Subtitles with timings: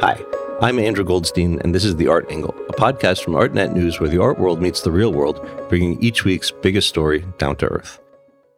[0.00, 0.24] Hi,
[0.62, 4.08] I'm Andrew Goldstein, and this is The Art Angle, a podcast from ArtNet News where
[4.08, 8.00] the art world meets the real world, bringing each week's biggest story down to earth.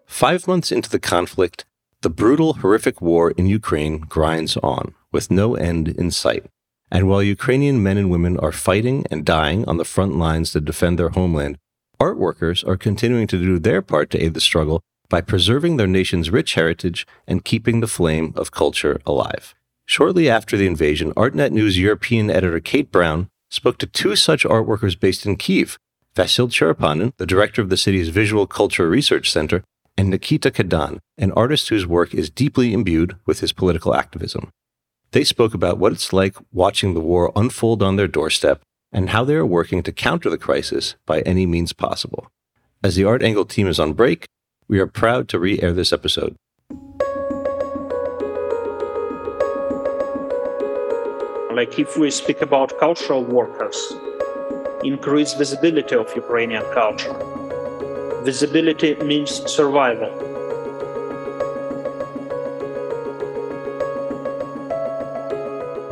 [0.06, 1.64] Five months into the conflict,
[2.02, 6.46] the brutal, horrific war in Ukraine grinds on, with no end in sight.
[6.92, 10.60] And while Ukrainian men and women are fighting and dying on the front lines to
[10.60, 11.58] defend their homeland,
[11.98, 15.88] art workers are continuing to do their part to aid the struggle by preserving their
[15.88, 19.56] nation's rich heritage and keeping the flame of culture alive.
[19.86, 24.66] Shortly after the invasion, ArtNet News European editor Kate Brown spoke to two such art
[24.66, 25.78] workers based in Kiev
[26.14, 29.64] Vasyl Cherepanyn, the director of the city's Visual Culture Research Center,
[29.96, 34.50] and Nikita Kadan, an artist whose work is deeply imbued with his political activism.
[35.12, 39.24] They spoke about what it's like watching the war unfold on their doorstep and how
[39.24, 42.28] they are working to counter the crisis by any means possible.
[42.82, 44.26] As the Art Angle team is on break,
[44.68, 46.34] we are proud to re air this episode.
[51.54, 53.76] Like if we speak about cultural workers,
[54.82, 57.14] increase visibility of Ukrainian culture.
[58.24, 60.10] Visibility means survival.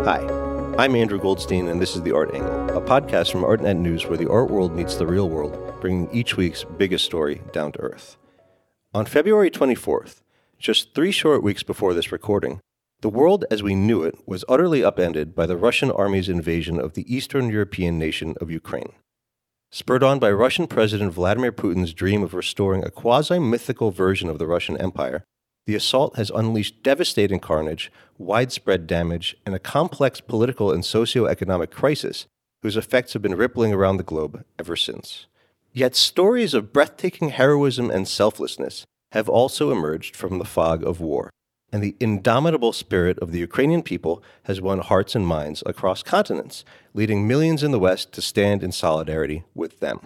[0.05, 0.21] Hi,
[0.79, 4.17] I'm Andrew Goldstein, and this is The Art Angle, a podcast from ArtNet News where
[4.17, 8.17] the art world meets the real world, bringing each week's biggest story down to earth.
[8.95, 10.23] On February 24th,
[10.59, 12.61] just three short weeks before this recording,
[13.01, 16.93] the world as we knew it was utterly upended by the Russian army's invasion of
[16.93, 18.93] the Eastern European nation of Ukraine.
[19.71, 24.39] Spurred on by Russian President Vladimir Putin's dream of restoring a quasi mythical version of
[24.39, 25.25] the Russian Empire,
[25.67, 32.27] the assault has unleashed devastating carnage, widespread damage, and a complex political and socio-economic crisis
[32.63, 35.27] whose effects have been rippling around the globe ever since.
[35.73, 41.31] Yet stories of breathtaking heroism and selflessness have also emerged from the fog of war
[41.73, 46.65] and the indomitable spirit of the Ukrainian people has won hearts and minds across continents,
[46.95, 50.01] leading millions in the West to stand in solidarity with them.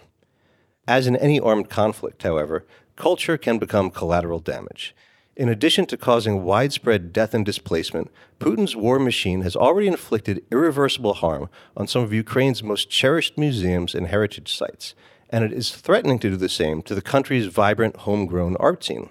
[0.87, 2.67] As in any armed conflict, however,
[2.97, 4.95] culture can become collateral damage.
[5.37, 11.15] In addition to causing widespread death and displacement, Putin's war machine has already inflicted irreversible
[11.15, 14.95] harm on some of Ukraine's most cherished museums and heritage sites,
[15.31, 19.11] and it is threatening to do the same to the country's vibrant homegrown art scene.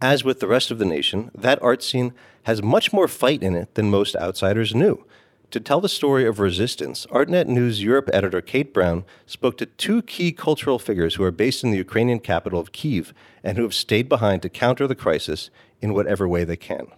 [0.00, 2.12] As with the rest of the nation, that art scene
[2.44, 5.04] has much more fight in it than most outsiders knew.
[5.50, 10.02] To tell the story of resistance, ArtNet News Europe editor Kate Brown spoke to two
[10.02, 13.72] key cultural figures who are based in the Ukrainian capital of Kiev and who have
[13.72, 15.50] stayed behind to counter the crisis
[15.80, 16.88] in whatever way they can.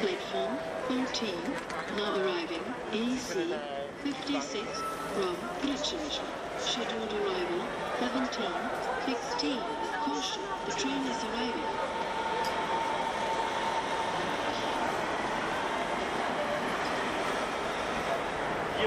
[0.00, 0.56] Platform
[0.88, 1.34] 14,
[1.96, 3.54] now arriving AC
[4.02, 4.64] 56
[5.12, 6.20] from Prichinsk.
[6.58, 7.66] Scheduled arrival
[7.98, 8.79] 17,
[9.40, 9.58] 16.
[10.04, 11.64] Caution, the train is arriving.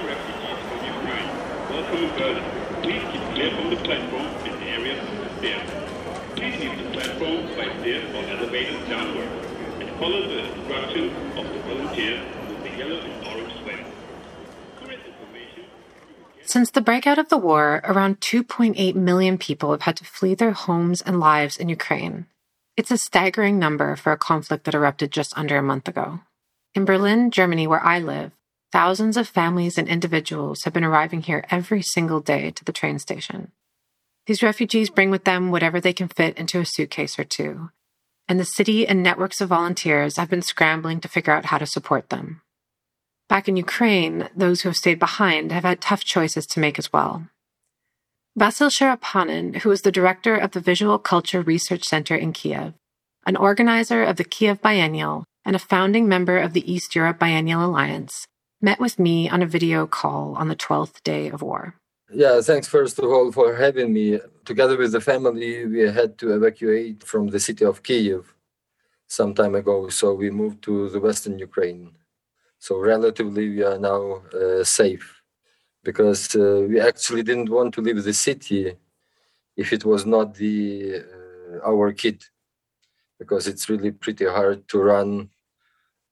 [0.05, 1.29] Refugees from Ukraine,
[1.71, 2.45] welcome in Berlin.
[2.83, 3.01] Please
[3.33, 5.69] clear from the platform and areas the stairs.
[6.35, 9.29] Please the platform by stairs or elevators downward
[9.81, 13.85] and follow the instructions of the volunteers with the yellow and orange sweater.
[14.79, 15.65] Current information.
[16.53, 20.51] Since the breakout of the war, around 2.8 million people have had to flee their
[20.51, 22.27] homes and lives in Ukraine.
[22.77, 26.19] It's a staggering number for a conflict that erupted just under a month ago.
[26.75, 28.33] In Berlin, Germany, where I live,
[28.71, 32.99] thousands of families and individuals have been arriving here every single day to the train
[32.99, 33.51] station.
[34.27, 37.71] These refugees bring with them whatever they can fit into a suitcase or two,
[38.27, 41.65] and the city and networks of volunteers have been scrambling to figure out how to
[41.65, 42.43] support them.
[43.33, 46.93] Back in Ukraine, those who have stayed behind have had tough choices to make as
[46.93, 47.29] well.
[48.39, 52.75] Vasyl Cherepanyn, who is the director of the Visual Culture Research Center in Kiev,
[53.25, 57.65] an organizer of the Kiev Biennial, and a founding member of the East Europe Biennial
[57.65, 58.27] Alliance,
[58.61, 61.73] met with me on a video call on the 12th day of war.
[62.13, 64.19] Yeah, thanks first of all for having me.
[64.45, 68.35] Together with the family, we had to evacuate from the city of Kiev
[69.07, 69.89] some time ago.
[69.89, 71.95] So we moved to the Western Ukraine.
[72.63, 75.21] So relatively, we are now uh, safe
[75.83, 78.77] because uh, we actually didn't want to leave the city
[79.57, 82.23] if it was not the uh, our kid,
[83.19, 85.29] because it's really pretty hard to run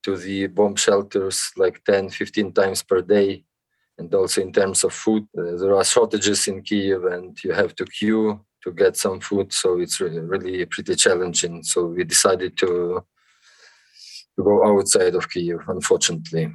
[0.03, 3.45] to the bomb shelters like 10, 15 times per day.
[3.97, 7.73] And also in terms of food, uh, there are shortages in Kiev and you have
[7.75, 9.53] to queue to get some food.
[9.53, 11.63] So it's really, really pretty challenging.
[11.63, 13.05] So we decided to,
[14.37, 16.53] to go outside of Kiev, unfortunately.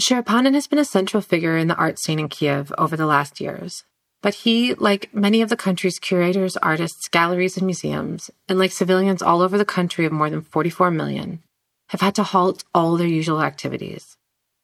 [0.00, 3.40] Cherepanyn has been a central figure in the art scene in Kiev over the last
[3.40, 3.84] years.
[4.22, 9.22] But he, like many of the country's curators, artists, galleries, and museums, and like civilians
[9.22, 11.42] all over the country of more than 44 million,
[11.90, 14.16] have had to halt all their usual activities.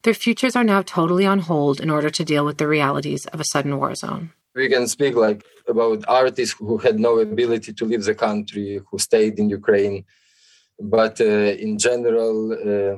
[0.03, 3.39] Their futures are now totally on hold in order to deal with the realities of
[3.39, 4.31] a sudden war zone.
[4.53, 8.99] We can speak like about artists who had no ability to leave the country, who
[8.99, 10.03] stayed in Ukraine.
[10.79, 12.97] But uh, in general, uh,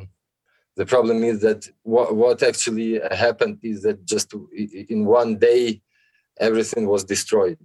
[0.75, 4.33] the problem is that what, what actually happened is that just
[4.89, 5.81] in one day,
[6.39, 7.57] everything was destroyed.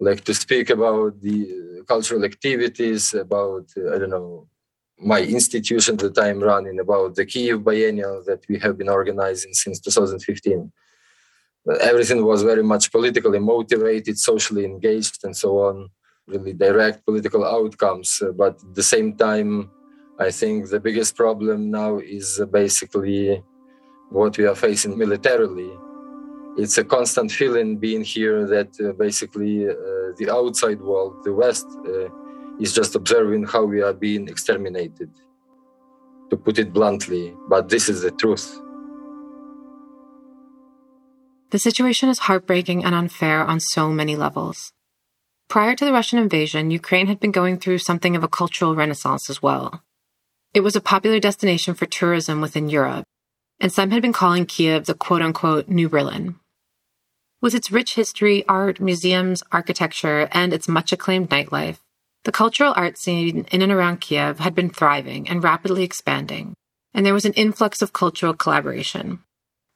[0.00, 4.48] Like to speak about the cultural activities, about, uh, I don't know,
[5.00, 9.80] my institution that I'm running, about the Kiev Biennial that we have been organizing since
[9.80, 10.72] 2015.
[11.80, 15.88] Everything was very much politically motivated, socially engaged, and so on,
[16.28, 18.22] really direct political outcomes.
[18.36, 19.70] But at the same time,
[20.20, 23.42] I think the biggest problem now is basically
[24.10, 25.70] what we are facing militarily.
[26.56, 29.74] It's a constant feeling being here that uh, basically uh,
[30.18, 32.08] the outside world, the West, uh,
[32.58, 35.10] is just observing how we are being exterminated,
[36.30, 37.32] to put it bluntly.
[37.48, 38.60] But this is the truth.
[41.50, 44.72] The situation is heartbreaking and unfair on so many levels.
[45.48, 49.30] Prior to the Russian invasion, Ukraine had been going through something of a cultural renaissance
[49.30, 49.82] as well.
[50.52, 53.06] It was a popular destination for tourism within Europe,
[53.58, 56.36] and some had been calling Kiev the quote unquote New Berlin.
[57.40, 61.78] With its rich history, art, museums, architecture, and its much acclaimed nightlife,
[62.24, 66.52] the cultural art scene in and around Kiev had been thriving and rapidly expanding,
[66.92, 69.20] and there was an influx of cultural collaboration.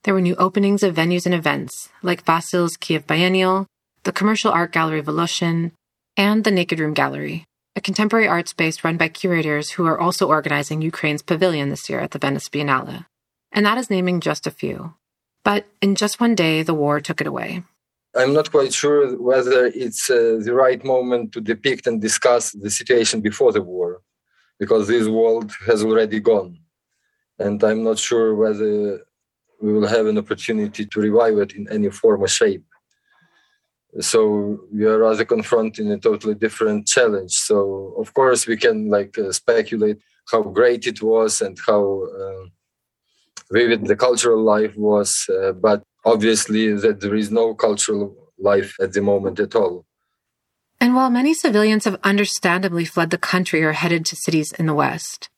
[0.05, 3.67] There were new openings of venues and events, like Vasyl's Kiev Biennial,
[4.05, 5.73] the commercial art gallery Voloshyn,
[6.17, 7.45] and the Naked Room Gallery,
[7.77, 12.01] a contemporary art space run by curators who are also organizing Ukraine's pavilion this year
[12.01, 13.07] at the Venice Biennale.
[13.53, 14.95] And that is naming just a few.
[15.45, 17.63] But in just one day, the war took it away.
[18.15, 22.71] I'm not quite sure whether it's uh, the right moment to depict and discuss the
[22.71, 24.03] situation before the war,
[24.59, 26.59] because this world has already gone.
[27.39, 29.01] And I'm not sure whether
[29.63, 32.65] we will have an opportunity to revive it in any form or shape
[34.01, 37.33] so we are rather confronting a totally different challenge.
[37.33, 39.99] So of course we can like uh, speculate
[40.31, 42.45] how great it was and how uh,
[43.51, 48.93] vivid the cultural life was uh, but obviously that there is no cultural life at
[48.93, 49.85] the moment at all.
[50.81, 54.75] And while many civilians have understandably fled the country or headed to cities in the
[54.75, 55.29] west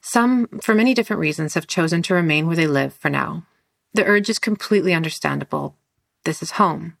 [0.00, 3.46] some for many different reasons have chosen to remain where they live for now.
[3.92, 5.76] The urge is completely understandable.
[6.24, 6.96] This is home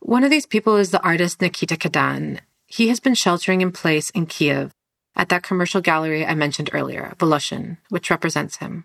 [0.00, 2.40] one of these people is the artist Nikita Kadan.
[2.66, 4.72] He has been sheltering in place in Kiev
[5.16, 8.84] at that commercial gallery I mentioned earlier, Voloshyn, which represents him.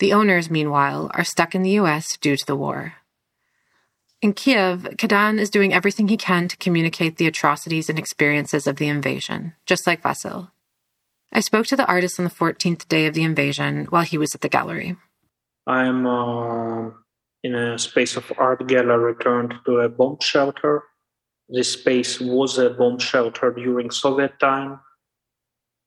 [0.00, 2.94] The owners, meanwhile, are stuck in the US due to the war.
[4.20, 8.76] In Kiev, Kadan is doing everything he can to communicate the atrocities and experiences of
[8.76, 10.50] the invasion, just like Vasyl.
[11.32, 14.34] I spoke to the artist on the 14th day of the invasion while he was
[14.34, 14.96] at the gallery.
[15.66, 16.90] I'm uh,
[17.44, 20.82] in a space of art gallery turned to a bomb shelter.
[21.48, 24.80] This space was a bomb shelter during Soviet time,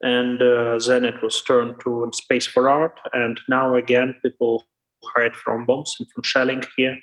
[0.01, 2.99] and uh, then it was turned to a space for art.
[3.11, 4.67] And now again, people
[5.03, 6.97] hide from bombs and from shelling here.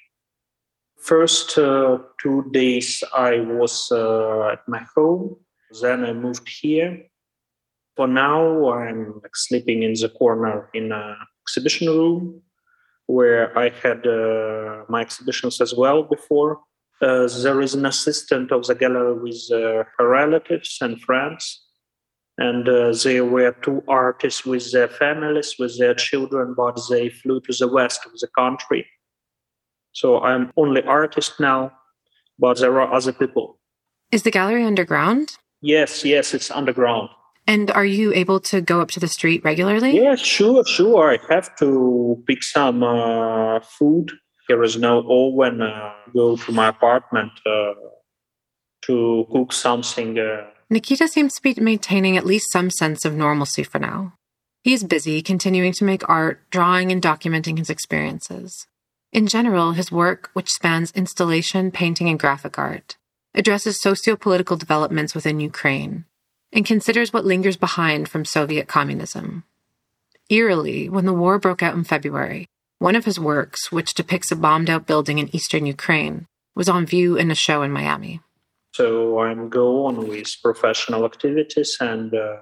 [1.02, 5.36] First uh, two days I was uh, at my home.
[5.82, 7.02] Then I moved here.
[7.96, 12.42] For now, I'm sleeping in the corner in an exhibition room
[13.06, 16.60] where I had uh, my exhibitions as well before.
[17.02, 21.60] Uh, there is an assistant of the gallery with uh, her relatives and friends.
[22.38, 27.40] And uh, there were two artists with their families, with their children, but they flew
[27.42, 28.86] to the west of the country.
[29.92, 31.72] So I'm only artist now,
[32.38, 33.60] but there are other people.
[34.10, 35.36] Is the gallery underground?
[35.60, 37.10] Yes, yes, it's underground.
[37.46, 39.96] And are you able to go up to the street regularly?
[39.96, 41.12] Yeah, sure, sure.
[41.12, 44.12] I have to pick some uh, food.
[44.48, 45.60] There is no oven.
[45.60, 47.74] Uh, go to my apartment uh,
[48.82, 50.18] to cook something.
[50.18, 50.46] Uh.
[50.70, 54.14] Nikita seems to be maintaining at least some sense of normalcy for now.
[54.62, 58.66] He is busy continuing to make art, drawing and documenting his experiences.
[59.12, 62.96] In general, his work, which spans installation, painting, and graphic art,
[63.34, 66.06] addresses socio-political developments within Ukraine
[66.54, 69.44] and considers what lingers behind from Soviet communism.
[70.30, 72.46] Eerily, when the war broke out in February,
[72.78, 76.86] one of his works, which depicts a bombed out building in eastern Ukraine, was on
[76.86, 78.20] view in a show in Miami.
[78.72, 82.38] So I'm go on with professional activities and uh,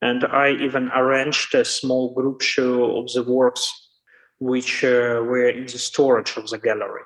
[0.00, 3.70] and I even arranged a small group show of the works
[4.38, 7.02] which uh, were in the storage of the gallery.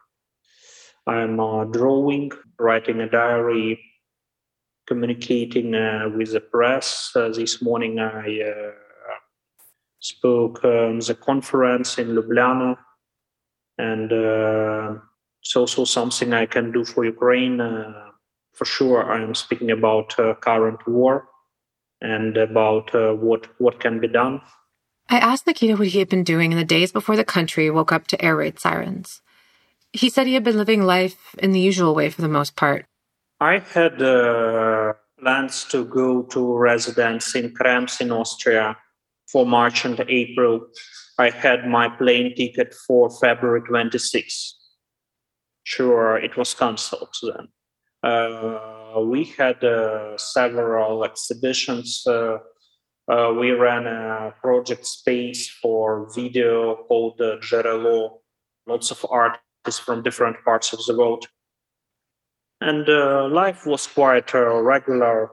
[1.07, 3.81] I'm uh, drawing, writing a diary,
[4.93, 7.13] communicating uh, with the press.
[7.17, 8.73] Uh, this morning, I uh,
[10.01, 12.77] spoke um, the conference in Ljubljana,
[13.79, 15.01] and uh,
[15.41, 17.59] it's also something I can do for Ukraine.
[17.61, 18.11] Uh,
[18.53, 21.15] for sure, I am speaking about uh, current war
[22.03, 24.35] and about uh, what what can be done.
[25.09, 27.93] I asked Nikita what he had been doing in the days before the country woke
[27.97, 29.23] up to air raid sirens.
[30.01, 32.83] He said he had been living life in the usual way for the most part.
[33.43, 34.72] I had uh,
[35.23, 38.77] plans to go to residence in Krems in Austria
[39.31, 40.67] for March and April.
[41.19, 44.59] I had my plane ticket for February 26.
[45.65, 47.49] Sure, it was cancelled then.
[48.03, 52.03] Uh, we had uh, several exhibitions.
[52.07, 52.39] Uh,
[53.09, 58.09] uh we ran a project space for video called uh.
[58.67, 61.27] Lots of artists from different parts of the world.
[62.63, 65.31] And uh, life was quite regular,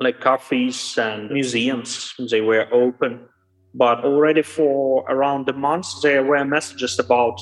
[0.00, 3.28] like cafes and museums, they were open.
[3.74, 7.38] But already for around a month, there were messages about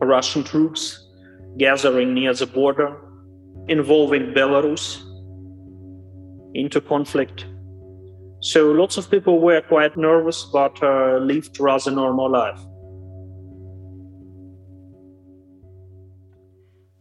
[0.00, 0.96] Russian troops
[1.58, 2.96] gathering near the border
[3.66, 5.02] involving Belarus
[6.54, 7.46] into conflict.
[8.42, 12.60] So lots of people were quite nervous, but uh, lived rather normal life.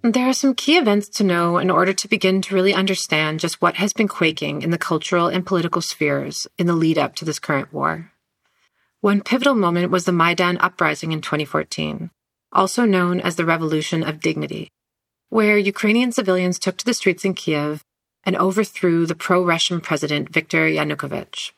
[0.04, 3.62] There are some key events to know in order to begin to really understand just
[3.62, 7.26] what has been quaking in the cultural and political spheres in the lead up to
[7.26, 8.12] this current war.
[9.02, 12.10] One pivotal moment was the Maidan uprising in 2014,
[12.52, 14.72] also known as the Revolution of Dignity,
[15.30, 17.84] where Ukrainian civilians took to the streets in Kiev
[18.24, 21.52] and overthrew the pro Russian president Viktor Yanukovych.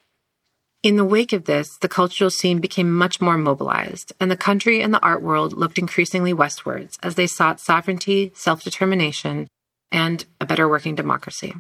[0.84, 4.82] In the wake of this, the cultural scene became much more mobilized, and the country
[4.82, 9.48] and the art world looked increasingly westwards as they sought sovereignty, self determination,
[9.94, 11.54] and a better working democracy.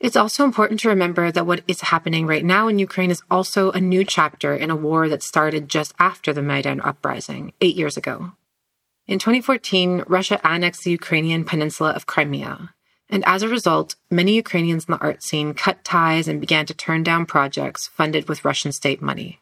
[0.00, 3.70] It's also important to remember that what is happening right now in Ukraine is also
[3.72, 7.98] a new chapter in a war that started just after the Maidan uprising, eight years
[7.98, 8.32] ago.
[9.06, 12.74] In 2014, Russia annexed the Ukrainian peninsula of Crimea.
[13.10, 16.74] And as a result, many Ukrainians in the art scene cut ties and began to
[16.74, 19.40] turn down projects funded with Russian state money.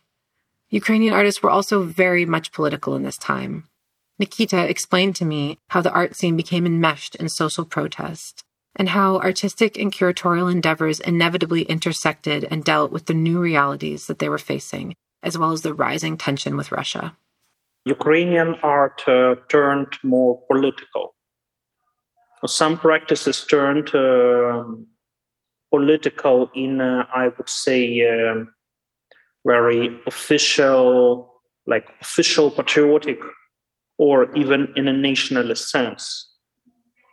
[0.71, 3.65] Ukrainian artists were also very much political in this time.
[4.19, 8.43] Nikita explained to me how the art scene became enmeshed in social protest,
[8.75, 14.19] and how artistic and curatorial endeavors inevitably intersected and dealt with the new realities that
[14.19, 17.17] they were facing, as well as the rising tension with Russia.
[17.85, 21.15] Ukrainian art uh, turned more political.
[22.45, 24.65] Some practices turned uh,
[25.71, 28.53] political in, uh, I would say, um,
[29.47, 31.33] very official,
[31.67, 33.19] like official patriotic,
[33.99, 36.31] or even in a nationalist sense.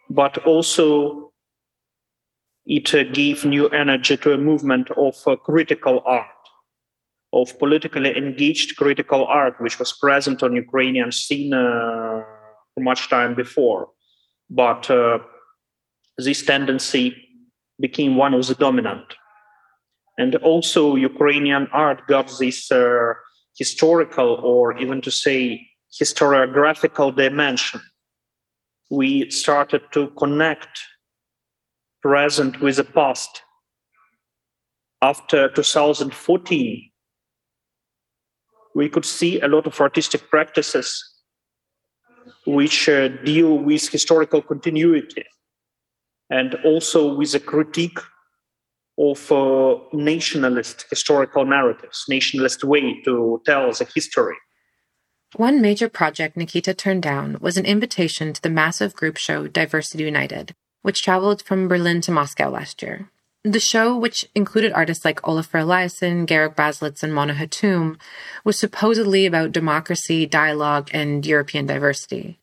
[0.10, 1.32] But also,
[2.66, 6.28] it uh, gave new energy to a movement of uh, critical art
[7.34, 12.22] of politically engaged critical art, which was present on Ukrainian scene uh,
[12.74, 13.90] for much time before.
[14.54, 15.18] But uh,
[16.20, 17.16] this tendency
[17.80, 19.16] became one of the dominant.
[20.20, 23.14] And also, Ukrainian art got this uh,
[23.58, 25.68] historical, or even to say
[26.00, 27.82] historiographical dimension.
[28.92, 30.80] We started to connect
[32.04, 33.42] present with the past.
[35.02, 36.92] After 2014,
[38.76, 41.13] we could see a lot of artistic practices
[42.46, 45.24] which uh, deal with historical continuity
[46.30, 48.00] and also with a critique
[48.98, 54.36] of uh, nationalist historical narratives, nationalist way to tell the history.
[55.36, 60.04] One major project Nikita turned down was an invitation to the massive group show Diversity
[60.04, 63.10] United, which traveled from Berlin to Moscow last year.
[63.46, 68.00] The show, which included artists like Olafur Eliasson, Georg Baselitz, and Mona Hatoum,
[68.46, 72.40] was supposedly about democracy, dialogue, and European diversity.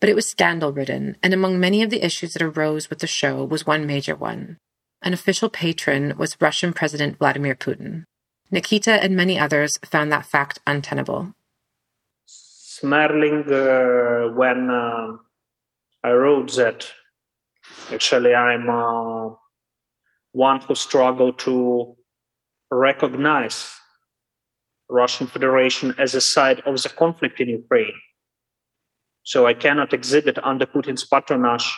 [0.00, 3.08] But it was scandal ridden, and among many of the issues that arose with the
[3.08, 4.58] show was one major one.
[5.02, 8.04] An official patron was Russian President Vladimir Putin.
[8.52, 11.34] Nikita and many others found that fact untenable.
[12.28, 15.16] Smerling, uh, when uh,
[16.04, 16.86] I wrote that,
[17.90, 18.70] actually, I'm.
[18.70, 19.41] Uh
[20.32, 21.96] one who struggled to
[22.70, 23.70] recognize
[24.88, 27.94] Russian Federation as a side of the conflict in Ukraine.
[29.24, 31.70] So I cannot exhibit under Putin's patronage.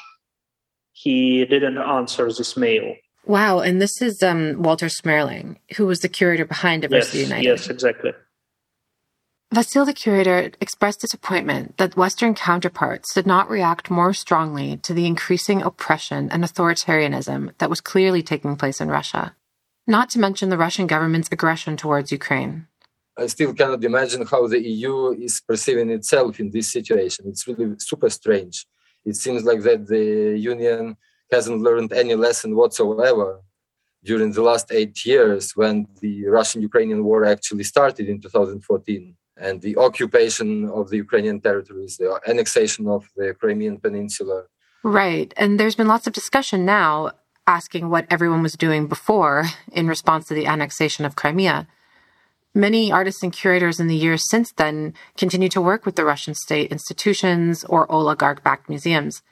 [0.92, 2.94] He didn't answer this mail.
[3.26, 7.44] Wow, and this is um, Walter Smerling, who was the curator behind Diversity yes, United.
[7.44, 8.12] Yes, exactly.
[9.54, 15.06] Vasyl, the curator, expressed disappointment that Western counterparts did not react more strongly to the
[15.06, 19.36] increasing oppression and authoritarianism that was clearly taking place in Russia.
[19.86, 22.66] not to mention the Russian government's aggression towards Ukraine.
[23.22, 24.94] I still cannot imagine how the EU
[25.26, 27.20] is perceiving itself in this situation.
[27.28, 28.56] It's really super strange.
[29.04, 30.06] It seems like that the
[30.54, 30.96] Union
[31.30, 33.28] hasn't learned any lesson whatsoever
[34.02, 39.60] during the last eight years when the Russian Ukrainian war actually started in 2014 and
[39.62, 44.44] the occupation of the Ukrainian territories, the annexation of the Crimean Peninsula.
[44.82, 45.32] Right.
[45.36, 47.12] And there's been lots of discussion now
[47.46, 51.66] asking what everyone was doing before in response to the annexation of Crimea.
[52.54, 56.34] Many artists and curators in the years since then continue to work with the Russian
[56.34, 59.22] state institutions or oligarch backed museums.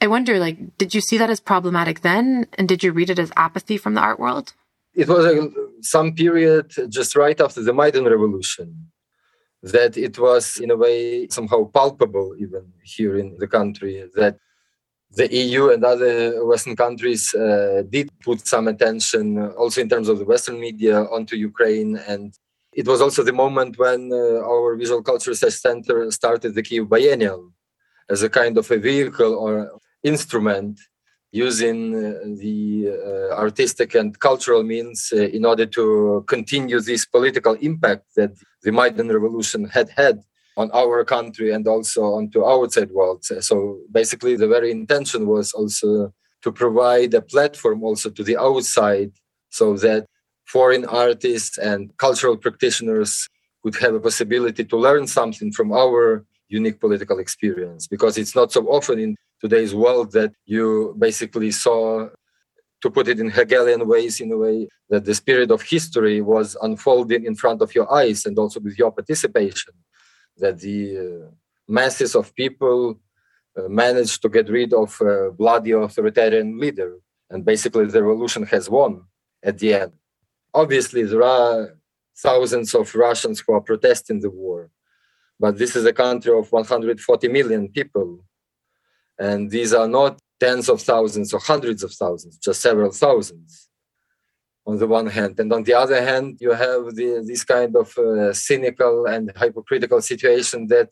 [0.00, 2.46] I wonder, like, did you see that as problematic then?
[2.54, 4.54] And did you read it as apathy from the art world?
[4.94, 5.50] It was a,
[5.82, 8.90] some period just right after the Maidan Revolution
[9.72, 14.36] that it was, in a way, somehow palpable, even here in the country, that
[15.10, 20.08] the EU and other Western countries uh, did put some attention, uh, also in terms
[20.08, 21.96] of the Western media, onto Ukraine.
[21.96, 22.34] And
[22.74, 26.88] it was also the moment when uh, our Visual Culture Research Center started the Kiev
[26.90, 27.50] Biennial
[28.10, 30.78] as a kind of a vehicle or instrument
[31.34, 37.54] using uh, the uh, artistic and cultural means uh, in order to continue this political
[37.54, 38.30] impact that
[38.62, 40.22] the Maidan Revolution had had
[40.56, 43.24] on our country and also onto outside world.
[43.24, 49.10] So basically, the very intention was also to provide a platform also to the outside,
[49.50, 50.06] so that
[50.46, 53.28] foreign artists and cultural practitioners
[53.64, 57.88] would have a possibility to learn something from our unique political experience.
[57.88, 62.08] Because it's not so often in today's world that you basically saw
[62.82, 66.56] to put it in Hegelian ways, in a way that the spirit of history was
[66.60, 69.72] unfolding in front of your eyes and also with your participation
[70.36, 71.30] that the uh,
[71.66, 73.00] masses of people
[73.56, 76.98] uh, managed to get rid of a bloody authoritarian leader.
[77.30, 79.02] And basically, the revolution has won
[79.42, 79.92] at the end.
[80.52, 81.76] Obviously, there are
[82.16, 84.70] thousands of Russians who are protesting the war,
[85.40, 88.24] but this is a country of 140 million people.
[89.18, 93.68] And these are not tens of thousands or hundreds of thousands, just several thousands
[94.66, 97.96] on the one hand, and on the other hand, you have the, this kind of
[97.98, 100.88] uh, cynical and hypocritical situation that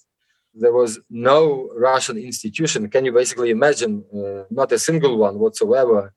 [0.55, 2.91] there was no Russian institution.
[2.91, 6.13] Can you basically imagine uh, not a single one whatsoever,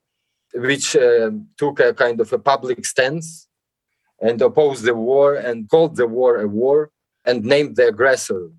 [0.54, 3.48] which uh, took a kind of a public stance
[4.20, 6.90] and opposed the war and called the war a war
[7.24, 8.50] and named the aggressor?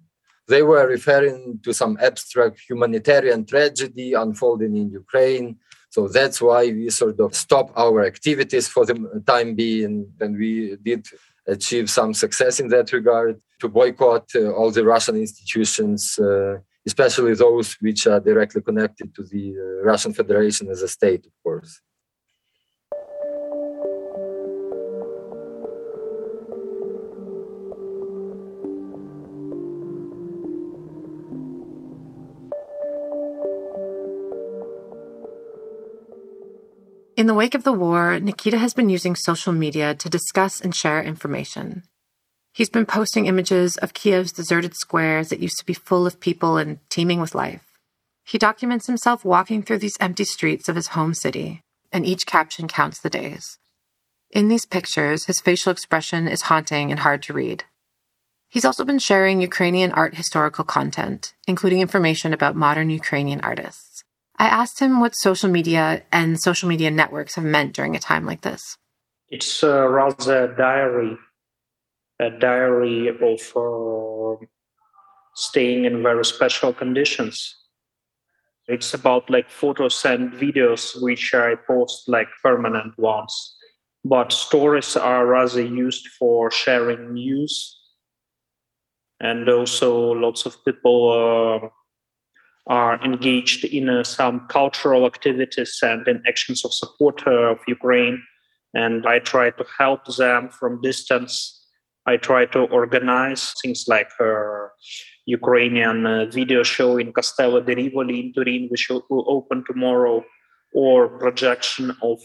[0.48, 5.58] They were referring to some abstract humanitarian tragedy unfolding in Ukraine
[5.90, 10.12] so that's why we sort of stop our activities for the time being.
[10.20, 11.08] And we did
[11.48, 17.34] achieve some success in that regard to boycott uh, all the Russian institutions, uh, especially
[17.34, 21.82] those which are directly connected to the uh, Russian Federation as a state, of course.
[37.28, 40.74] In the wake of the war, Nikita has been using social media to discuss and
[40.74, 41.84] share information.
[42.54, 46.56] He's been posting images of Kiev's deserted squares that used to be full of people
[46.56, 47.66] and teeming with life.
[48.24, 52.70] He documents himself walking through these empty streets of his home city, and each caption
[52.70, 53.58] counts the days.
[54.32, 57.66] In these pictures, his facial expression is haunting and hard to read.
[58.48, 63.87] He's also been sharing Ukrainian art historical content, including information about modern Ukrainian artists.
[64.40, 68.26] I asked him what social media and social media networks have meant during a time
[68.26, 68.78] like this.
[69.30, 71.18] It's uh, rather a diary,
[72.20, 74.46] a diary of uh,
[75.36, 77.56] staying in very special conditions.
[78.68, 83.56] It's about like photos and videos which I post like permanent ones.
[84.04, 87.76] But stories are rather used for sharing news.
[89.20, 91.10] And also, lots of people
[91.64, 91.70] uh,
[92.68, 98.22] are engaged in uh, some cultural activities and in actions of support uh, of Ukraine.
[98.74, 101.66] And I try to help them from distance.
[102.06, 104.68] I try to organize things like uh,
[105.26, 110.24] Ukrainian uh, video show in Castello di Rivoli in Turin, which will open tomorrow,
[110.74, 112.20] or projection of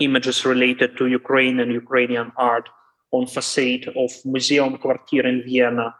[0.00, 2.68] images related to Ukraine and Ukrainian art
[3.12, 5.94] on facade of Museum Quartier in Vienna.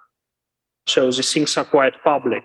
[0.87, 2.45] So these things are quite public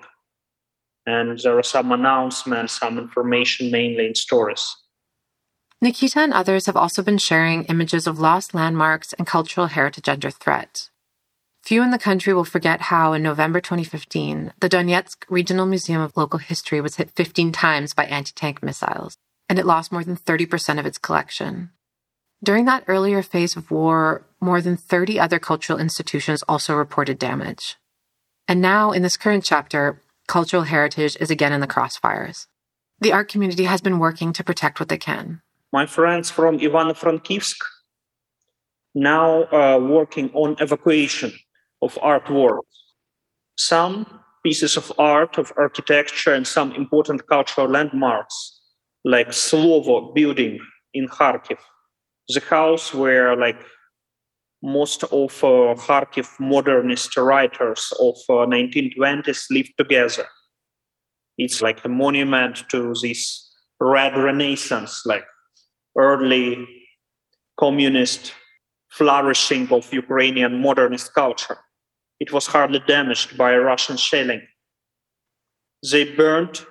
[1.06, 4.76] and there are some announcements, some information, mainly in stories.
[5.82, 10.30] Nikita and others have also been sharing images of lost landmarks and cultural heritage under
[10.30, 10.90] threat.
[11.64, 16.18] Few in the country will forget how, in November 2015, the Donetsk Regional Museum of
[16.18, 20.18] Local History was hit 15 times by anti tank missiles, and it lost more than
[20.18, 21.72] 30% of its collection.
[22.44, 27.76] During that earlier phase of war, more than 30 other cultural institutions also reported damage.
[28.48, 32.46] And now, in this current chapter, cultural heritage is again in the crossfires.
[33.02, 35.42] The art community has been working to protect what they can.
[35.74, 37.58] My friends from Ivano-Frankivsk
[38.96, 41.32] now uh, working on evacuation
[41.82, 42.76] of artworks.
[43.58, 44.06] Some
[44.44, 48.36] pieces of art, of architecture, and some important cultural landmarks,
[49.04, 50.60] like Slovo building
[50.94, 51.60] in Kharkiv,
[52.30, 53.60] the house where like
[54.62, 60.28] most of uh, Kharkiv modernist writers of uh, 1920s lived together.
[61.38, 65.24] It's like a monument to this red renaissance, like
[65.98, 66.67] early
[67.58, 68.34] communist
[68.89, 71.58] flourishing of Ukrainian modernist culture.
[72.19, 74.41] It was hardly damaged by Russian shelling.
[75.89, 76.65] They burned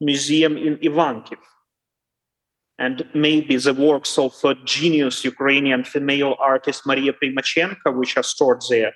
[0.00, 1.38] museum in Ivankiv.
[2.82, 8.62] And maybe the works of a genius Ukrainian female artist Maria Primachenko, which are stored
[8.68, 8.92] there,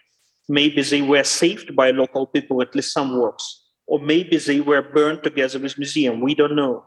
[0.49, 3.47] maybe they were saved by local people, at least some works.
[3.87, 6.21] Or maybe they were burned together with museum.
[6.21, 6.85] We don't know.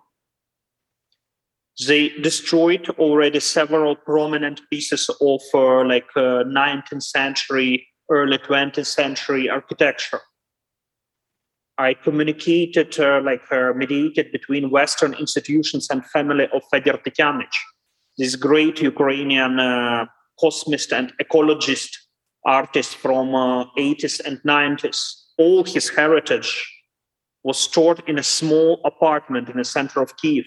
[1.88, 9.50] They destroyed already several prominent pieces of uh, like uh, 19th century, early 20th century
[9.50, 10.20] architecture.
[11.80, 17.56] I communicated, like uh, mediated between Western institutions and family of Fedor Tetianych,
[18.18, 20.06] this great Ukrainian uh,
[20.40, 21.92] cosmist and ecologist
[22.46, 23.28] artist from
[23.78, 25.00] 80s uh, and 90s.
[25.38, 26.52] All his heritage
[27.44, 30.46] was stored in a small apartment in the center of Kiev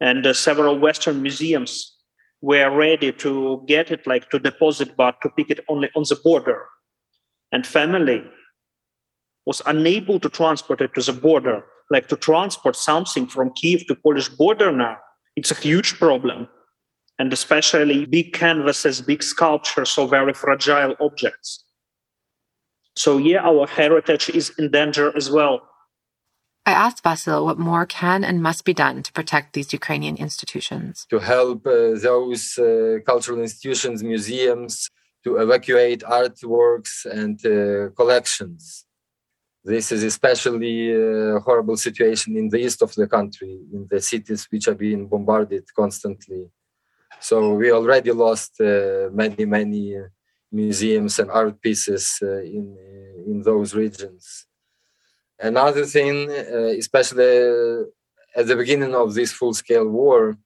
[0.00, 1.96] and uh, several Western museums
[2.40, 6.18] were ready to get it, like to deposit, but to pick it only on the
[6.24, 6.64] border.
[7.52, 8.24] And family
[9.46, 13.94] was unable to transport it to the border, like to transport something from Kiev to
[13.94, 14.96] Polish border now.
[15.36, 16.48] It's a huge problem.
[17.18, 21.64] And especially big canvases, big sculptures, so very fragile objects.
[22.96, 25.62] So yeah, our heritage is in danger as well.
[26.64, 31.06] I asked Vasyl what more can and must be done to protect these Ukrainian institutions.
[31.10, 34.88] To help uh, those uh, cultural institutions, museums,
[35.24, 38.84] to evacuate artworks and uh, collections.
[39.64, 44.46] This is especially a horrible situation in the east of the country, in the cities
[44.50, 46.50] which are being bombarded constantly.
[47.20, 49.96] So we already lost uh, many, many
[50.50, 52.76] museums and art pieces uh, in,
[53.26, 54.46] in those regions
[55.42, 57.86] Another thing, uh, especially
[58.36, 60.36] at the beginning of this full-scale war,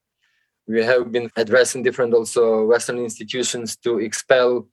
[0.67, 4.67] we have been addressing different also Western institutions to expel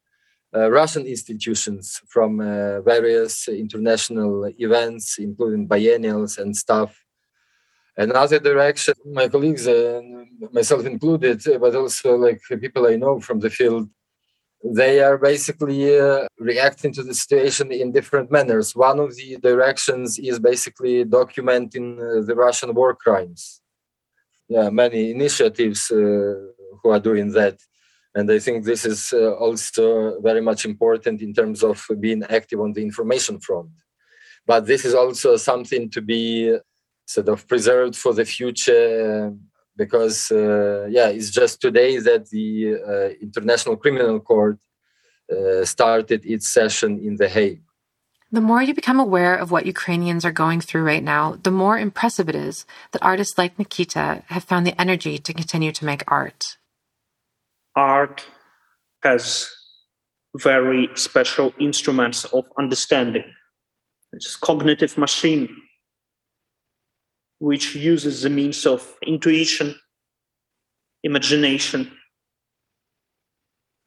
[0.54, 7.04] Russian institutions from uh, various international events, including biennials and stuff.
[7.96, 13.50] Another direction, my colleagues, and myself included, but also like people I know from the
[13.50, 13.88] field,
[14.64, 18.74] they are basically uh, reacting to the situation in different manners.
[18.74, 23.60] One of the directions is basically documenting uh, the Russian war crimes.
[24.48, 25.96] Yeah, many initiatives uh,
[26.82, 27.58] who are doing that.
[28.14, 32.60] And I think this is uh, also very much important in terms of being active
[32.60, 33.70] on the information front.
[34.46, 36.56] But this is also something to be
[37.06, 39.32] sort of preserved for the future
[39.76, 44.58] because uh, yeah it's just today that the uh, international criminal court
[45.30, 47.62] uh, started its session in the hague
[48.32, 51.78] the more you become aware of what Ukrainians are going through right now, the more
[51.78, 56.02] impressive it is that artists like Nikita have found the energy to continue to make
[56.08, 56.56] art.
[57.76, 58.24] Art
[59.02, 59.50] has
[60.36, 63.24] very special instruments of understanding.
[64.12, 65.48] It's cognitive machine
[67.38, 69.74] which uses the means of intuition,
[71.02, 71.92] imagination.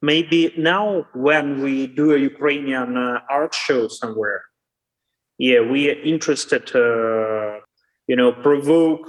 [0.00, 4.42] Maybe now, when we do a Ukrainian uh, art show somewhere,
[5.38, 7.60] yeah, we are interested, uh,
[8.06, 9.06] you know, provoke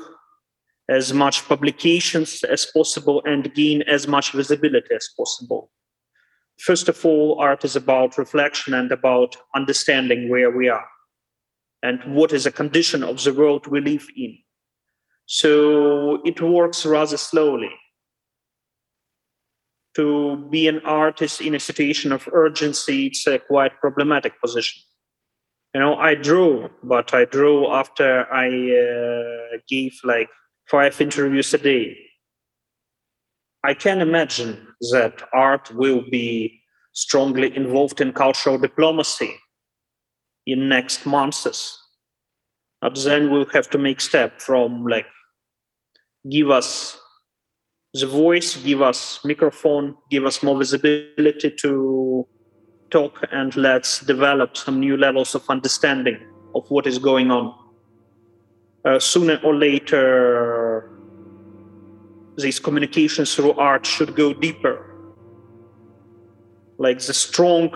[0.89, 5.71] as much publications as possible and gain as much visibility as possible.
[6.59, 10.87] First of all, art is about reflection and about understanding where we are
[11.83, 14.37] and what is the condition of the world we live in.
[15.25, 17.71] So it works rather slowly.
[19.95, 24.81] To be an artist in a situation of urgency, it's a quite problematic position.
[25.73, 30.29] You know, I drew, but I drew after I uh, gave like
[30.69, 31.97] five interviews a day.
[33.63, 36.61] I can imagine that art will be
[36.93, 39.35] strongly involved in cultural diplomacy
[40.45, 41.79] in next months
[42.81, 45.05] but then we'll have to make step from like
[46.29, 46.99] give us
[47.93, 52.27] the voice, give us microphone, give us more visibility to
[52.91, 56.19] talk, and let's develop some new levels of understanding
[56.53, 57.53] of what is going on.
[58.85, 60.58] Uh, sooner or later,
[62.41, 64.85] these communications through art should go deeper.
[66.77, 67.69] Like the strong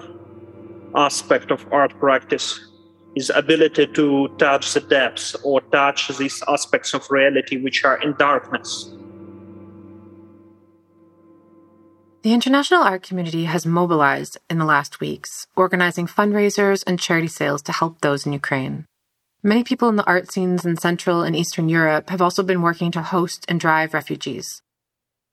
[0.96, 2.60] aspect of art practice
[3.16, 8.16] is ability to touch the depths or touch these aspects of reality which are in
[8.18, 8.94] darkness.
[12.24, 17.62] The international art community has mobilized in the last weeks, organizing fundraisers and charity sales
[17.64, 18.86] to help those in Ukraine.
[19.44, 22.92] Many people in the art scenes in Central and Eastern Europe have also been working
[22.92, 24.62] to host and drive refugees.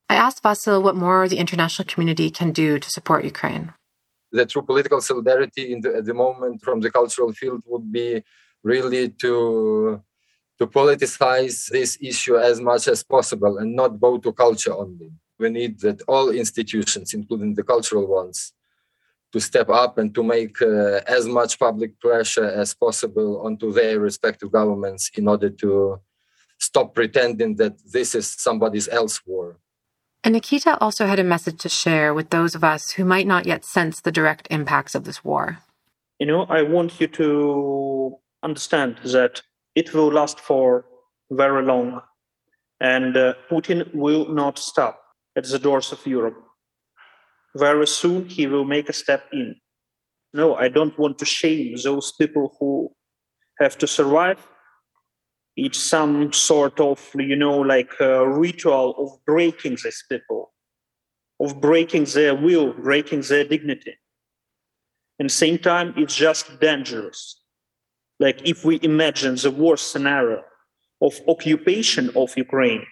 [0.08, 3.72] I asked Vasyl what more the international community can do to support Ukraine
[4.32, 8.22] the true political solidarity in the, at the moment from the cultural field would be
[8.62, 10.02] really to
[10.58, 15.10] to politicize this issue as much as possible and not bow to culture only.
[15.38, 18.52] We need that all institutions, including the cultural ones,
[19.32, 24.00] to step up and to make uh, as much public pressure as possible onto their
[24.00, 26.00] respective governments in order to
[26.58, 29.58] stop pretending that this is somebody else's war.
[30.22, 33.46] And Nikita also had a message to share with those of us who might not
[33.46, 35.58] yet sense the direct impacts of this war.
[36.18, 39.40] You know, I want you to understand that
[39.74, 40.84] it will last for
[41.30, 42.02] very long,
[42.80, 45.00] and uh, Putin will not stop
[45.36, 46.36] at the doors of Europe.
[47.56, 49.56] Very soon, he will make a step in.
[50.32, 52.92] No, I don't want to shame those people who
[53.58, 54.38] have to survive.
[55.56, 60.52] It's some sort of you know like a ritual of breaking these people
[61.40, 63.94] of breaking their will breaking their dignity.
[65.18, 67.40] And same time it's just dangerous.
[68.20, 70.42] Like if we imagine the worst scenario
[71.00, 72.84] of occupation of ukraine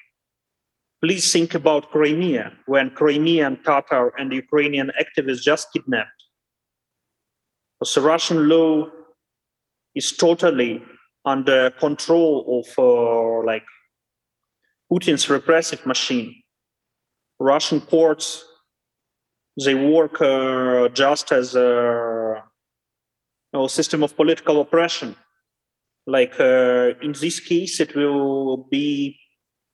[1.03, 6.23] please think about crimea when crimean tatar and ukrainian activists just kidnapped
[7.81, 8.87] because the russian law
[9.95, 10.83] is totally
[11.25, 13.65] under control of uh, like
[14.91, 16.43] Putin's repressive machine.
[17.39, 18.45] Russian courts
[19.65, 22.43] they work uh, just as a,
[23.53, 25.17] a, system of political oppression.
[26.07, 29.19] Like uh, in this case, it will be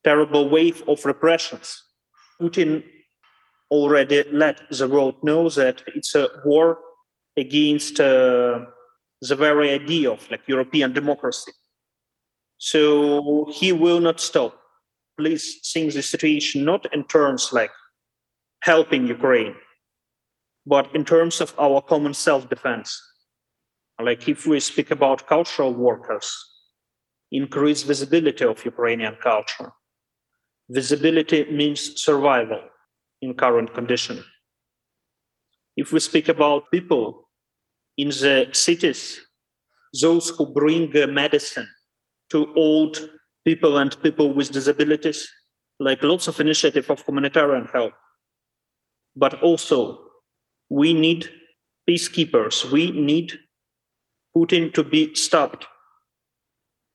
[0.05, 1.83] terrible wave of repressions.
[2.41, 2.85] Putin
[3.71, 6.79] already let the world know that it's a war
[7.37, 8.61] against uh,
[9.21, 11.53] the very idea of like European democracy.
[12.59, 14.59] So he will not stop.
[15.19, 17.71] Please think the situation not in terms like
[18.63, 19.55] helping Ukraine,
[20.67, 22.91] but in terms of our common self-defense.
[24.03, 26.29] Like if we speak about cultural workers,
[27.31, 29.73] increase visibility of Ukrainian culture.
[30.71, 32.61] Visibility means survival
[33.21, 34.25] in current condition.
[35.77, 37.29] If we speak about people
[37.97, 39.21] in the cities,
[40.01, 41.69] those who bring medicine
[42.31, 43.11] to old
[43.45, 45.29] people and people with disabilities,
[45.79, 47.93] like lots of initiative of humanitarian help.
[49.17, 49.99] But also,
[50.71, 51.29] we need
[51.89, 52.71] peacekeepers.
[52.71, 53.39] We need
[54.37, 55.67] Putin to be stopped.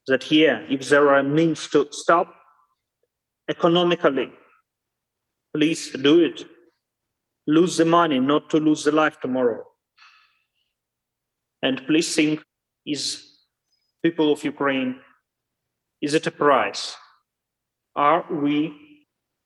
[0.07, 2.33] That here, if there are means to stop
[3.49, 4.31] economically,
[5.55, 6.45] please do it.
[7.47, 9.63] Lose the money, not to lose the life tomorrow
[11.61, 12.39] and policing
[12.85, 13.37] is
[14.03, 14.99] people of Ukraine.
[16.01, 16.95] Is it a price?
[17.95, 18.73] Are we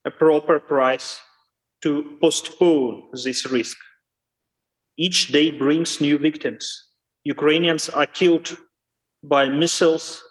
[0.06, 1.20] a proper price
[1.82, 3.78] to postpone this risk?
[4.98, 6.66] Each day brings new victims.
[7.24, 8.58] Ukrainians are killed
[9.24, 10.22] by missiles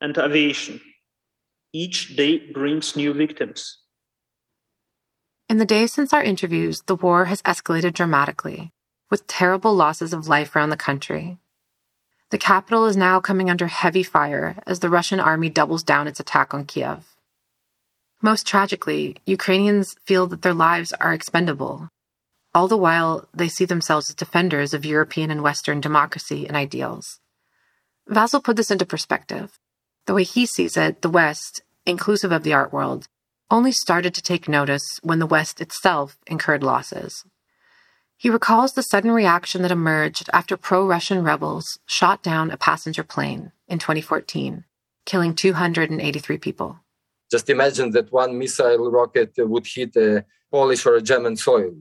[0.00, 0.80] and aviation.
[1.78, 3.80] Each day brings new victims.
[5.46, 8.72] In the days since our interviews, the war has escalated dramatically
[9.10, 11.36] with terrible losses of life around the country.
[12.30, 16.18] The capital is now coming under heavy fire as the Russian army doubles down its
[16.18, 17.04] attack on Kiev.
[18.22, 21.90] Most tragically, Ukrainians feel that their lives are expendable.
[22.54, 27.20] All the while, they see themselves as defenders of European and Western democracy and ideals.
[28.08, 29.58] Vasyl put this into perspective.
[30.06, 33.08] The way he sees it, the West, inclusive of the art world,
[33.50, 37.24] only started to take notice when the West itself incurred losses.
[38.16, 43.04] He recalls the sudden reaction that emerged after pro Russian rebels shot down a passenger
[43.04, 44.64] plane in 2014,
[45.04, 46.80] killing 283 people.
[47.30, 51.74] Just imagine that one missile rocket would hit a Polish or a German soil.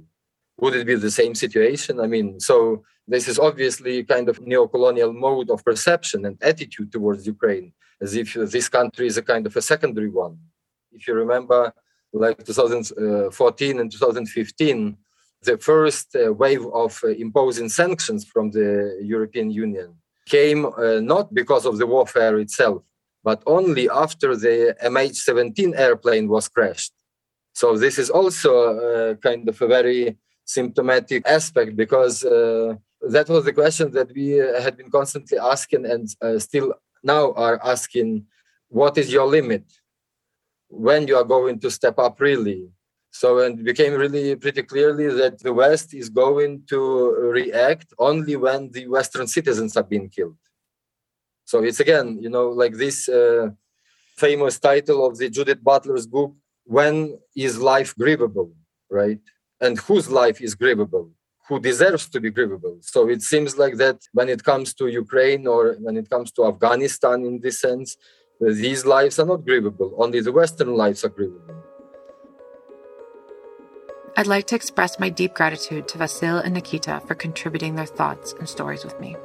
[0.60, 2.00] Would it be the same situation?
[2.00, 7.28] I mean, so this is obviously kind of neo-colonial mode of perception and attitude towards
[7.28, 10.38] Ukraine, as if this country is a kind of a secondary one.
[10.92, 11.74] If you remember,
[12.14, 14.98] like 2014 and 2015,
[15.42, 21.34] the first uh, wave of uh, imposing sanctions from the European Union came uh, not
[21.34, 22.82] because of the warfare itself,
[23.24, 26.94] but only after the MH17 airplane was crashed.
[27.54, 32.76] So this is also uh, kind of a very symptomatic aspect because uh,
[33.10, 36.74] that was the question that we uh, had been constantly asking and uh, still
[37.06, 38.26] now are asking
[38.70, 39.64] what is your limit?
[40.68, 42.68] When you are going to step up really?
[43.12, 46.80] So it became really pretty clearly that the west is going to
[47.38, 50.38] react only when the western citizens are being killed.
[51.46, 53.50] So it's again you know like this uh,
[54.18, 56.34] famous title of the judith butler's book
[56.66, 58.52] when is life grievable
[58.90, 59.20] right?
[59.62, 61.10] And whose life is grievable
[61.48, 62.84] who deserves to be grievable.
[62.84, 66.46] So it seems like that when it comes to Ukraine or when it comes to
[66.46, 67.98] Afghanistan in this sense,
[68.40, 69.94] these lives are not grievable.
[69.98, 71.56] Only the Western lives are grievable.
[74.18, 78.34] I'd like to express my deep gratitude to Vasyl and Nikita for contributing their thoughts
[78.40, 79.16] and stories with me.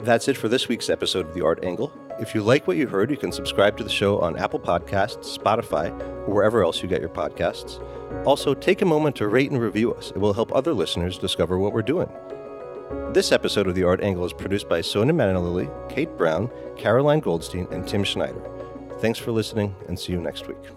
[0.00, 1.92] That's it for this week's episode of The Art Angle.
[2.20, 5.38] If you like what you heard, you can subscribe to the show on Apple Podcasts,
[5.38, 5.90] Spotify,
[6.28, 7.80] or wherever else you get your podcasts.
[8.24, 10.10] Also, take a moment to rate and review us.
[10.10, 12.08] It will help other listeners discover what we're doing.
[13.12, 17.66] This episode of The Art Angle is produced by Sonia Manalili, Kate Brown, Caroline Goldstein,
[17.70, 18.42] and Tim Schneider.
[19.00, 20.75] Thanks for listening, and see you next week.